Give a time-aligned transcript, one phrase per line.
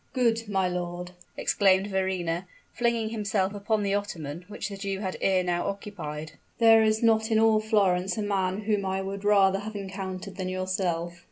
[0.13, 5.43] "Good, my lord!" exclaimed Verrina, flinging himself upon the ottoman which the Jew had ere
[5.43, 9.75] now occupied; "there is not in all Florence a man whom I would rather have
[9.75, 11.13] encountered than yourself."